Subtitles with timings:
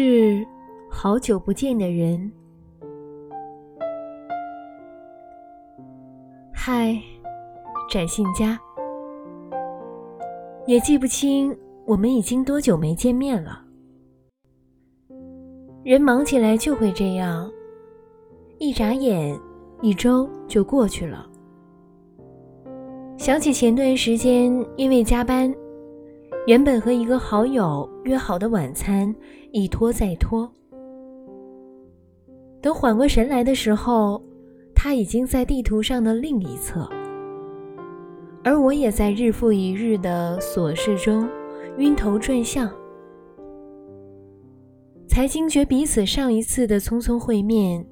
[0.00, 0.46] 是
[0.88, 2.30] 好久不见的人。
[6.54, 6.96] 嗨，
[7.90, 8.56] 展信佳，
[10.68, 11.52] 也记不清
[11.84, 13.60] 我们已经多久没见面了。
[15.82, 17.50] 人忙起来就会这样，
[18.60, 19.36] 一眨眼，
[19.82, 21.28] 一周就过去了。
[23.16, 25.52] 想起前段时间因为加班。
[26.48, 29.14] 原本和一个好友约好的晚餐，
[29.52, 30.50] 一拖再拖。
[32.62, 34.22] 等缓过神来的时候，
[34.74, 36.88] 他已经在地图上的另一侧，
[38.42, 41.28] 而我也在日复一日的琐事中
[41.76, 42.66] 晕头转向，
[45.06, 47.86] 才惊觉彼此上一次的匆匆会面，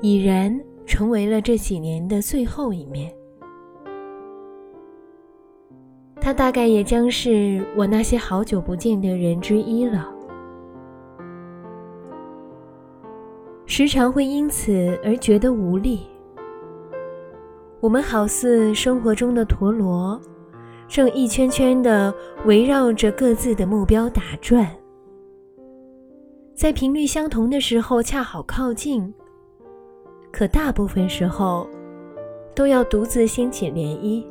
[0.00, 3.12] 已然成为了这几年的最后一面。
[6.20, 10.06] 他大概也将是我那些好久不见的人之一了，
[13.64, 16.00] 时常会因此而觉得无力。
[17.80, 20.20] 我们好似生活中的陀螺，
[20.86, 22.12] 正一圈圈的
[22.44, 24.68] 围绕着各自的目标打转，
[26.54, 29.12] 在频率相同的时候恰好靠近，
[30.30, 31.66] 可大部分时候
[32.54, 34.22] 都要独自掀起涟漪。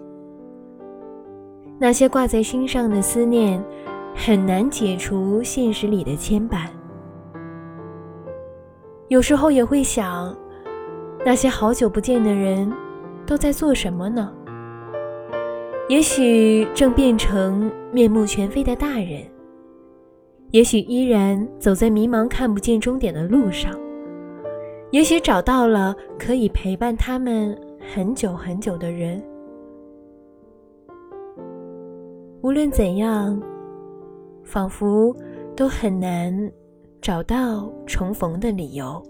[1.81, 3.63] 那些挂在心上的思念，
[4.13, 6.67] 很难解除现实里的牵绊。
[9.07, 10.35] 有时候也会想，
[11.25, 12.69] 那些好久不见的人，
[13.25, 14.29] 都在做什么呢？
[15.87, 19.23] 也许正变成面目全非的大人，
[20.51, 23.71] 也许依然走在迷茫看不见终点的路上，
[24.91, 27.57] 也许找到了可以陪伴他们
[27.93, 29.23] 很久很久的人。
[32.41, 33.41] 无论怎样，
[34.43, 35.13] 仿佛
[35.55, 36.33] 都很难
[37.01, 39.03] 找到重逢的理由。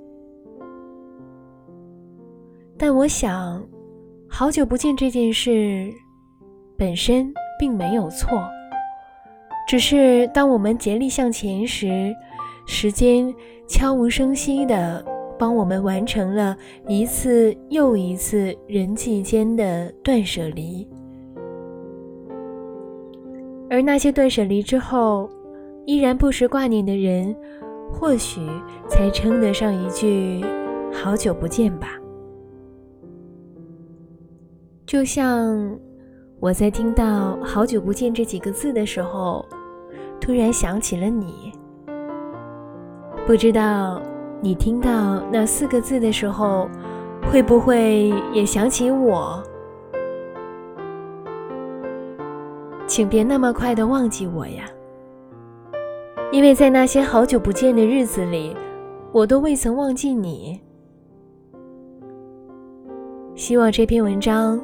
[2.75, 3.63] 但我想，
[4.27, 5.93] 好久不见这件事
[6.75, 8.41] 本身并没有错，
[9.67, 12.15] 只是当我们竭力向前时，
[12.65, 13.31] 时间
[13.67, 15.05] 悄无声息地
[15.37, 16.57] 帮我们完成了
[16.87, 20.87] 一次又一次人际间的断舍离。
[23.69, 25.29] 而那些断舍离之后，
[25.85, 27.35] 依然不时挂念的人，
[27.91, 28.41] 或许
[28.87, 30.43] 才称得上一句
[30.91, 31.89] “好久不见”吧。
[34.85, 35.77] 就像
[36.39, 39.45] 我在听到“好久不见”这几个字的时候，
[40.19, 41.51] 突然想起了你。
[43.27, 44.01] 不知道
[44.41, 46.67] 你听到那四个字的时候，
[47.31, 49.43] 会不会也想起我？
[52.89, 54.65] 请别那么快的忘记我呀，
[56.31, 58.57] 因为在那些好久不见的日子里，
[59.11, 60.59] 我都未曾忘记你。
[63.35, 64.59] 希望这篇文章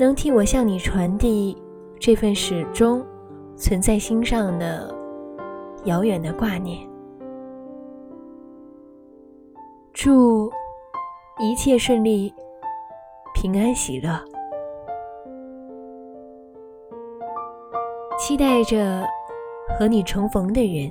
[0.00, 1.56] 能替我向你传递
[2.00, 3.06] 这份始终
[3.56, 4.92] 存在心上的
[5.84, 6.80] 遥远的挂念。
[9.92, 10.50] 祝
[11.38, 12.34] 一切顺利，
[13.32, 14.33] 平安喜乐。
[18.26, 19.06] 期待着
[19.78, 20.90] 和你重逢的人。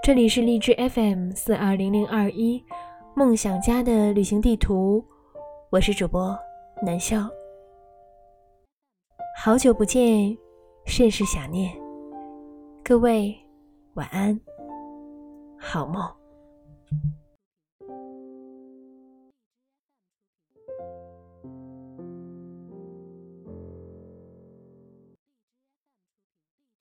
[0.00, 2.64] 这里是荔枝 FM 四二零零二一
[3.16, 5.04] 梦想家的旅行地图，
[5.70, 6.38] 我是主播
[6.86, 7.28] 南笑。
[9.42, 10.38] 好久不见，
[10.86, 11.72] 甚是想念。
[12.84, 13.36] 各位
[13.94, 14.40] 晚安，
[15.58, 16.00] 好梦。